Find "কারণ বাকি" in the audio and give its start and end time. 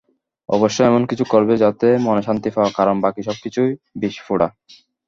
2.77-3.21